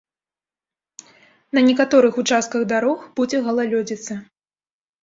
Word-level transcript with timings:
На 1.57 1.65
некаторых 1.69 2.17
участках 2.25 2.65
дарог 2.73 3.07
будзе 3.21 3.45
галалёдзіца. 3.51 4.13